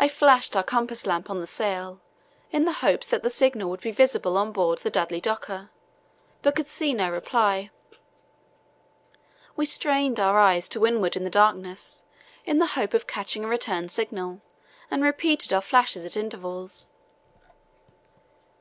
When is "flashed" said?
0.08-0.56